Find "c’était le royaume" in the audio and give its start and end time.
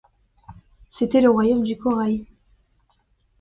0.89-1.61